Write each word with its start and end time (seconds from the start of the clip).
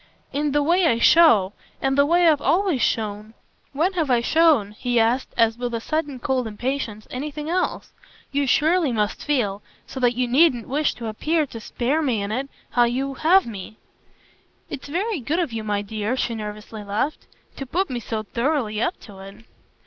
"In 0.33 0.51
the 0.51 0.63
way 0.63 0.87
I 0.87 0.97
show 0.97 1.53
and 1.79 1.95
the 1.95 2.07
way 2.07 2.27
I've 2.27 2.41
always 2.41 2.81
shown. 2.81 3.35
When 3.71 3.93
have 3.93 4.09
I 4.09 4.19
shown," 4.19 4.71
he 4.71 4.99
asked 4.99 5.29
as 5.37 5.59
with 5.59 5.75
a 5.75 5.79
sudden 5.79 6.17
cold 6.17 6.47
impatience, 6.47 7.05
"anything 7.11 7.51
else? 7.51 7.91
You 8.31 8.47
surely 8.47 8.91
must 8.91 9.23
feel 9.23 9.61
so 9.85 9.99
that 9.99 10.15
you 10.15 10.27
needn't 10.27 10.67
wish 10.67 10.95
to 10.95 11.05
appear 11.05 11.45
to 11.45 11.59
spare 11.59 12.01
me 12.01 12.19
in 12.23 12.31
it 12.31 12.49
how 12.71 12.85
you 12.85 13.13
'have' 13.13 13.45
me." 13.45 13.77
"It's 14.71 14.87
very 14.87 15.19
good 15.19 15.37
of 15.37 15.53
you, 15.53 15.63
my 15.63 15.83
dear," 15.83 16.17
she 16.17 16.33
nervously 16.33 16.83
laughed, 16.83 17.27
"to 17.57 17.67
put 17.67 17.91
me 17.91 17.99
so 17.99 18.23
thoroughly 18.23 18.81
up 18.81 18.99
to 19.01 19.19
it!" 19.19 19.45